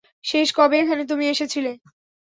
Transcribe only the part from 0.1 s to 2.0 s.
শেষ কবে এখানে এসেছিলি তুই?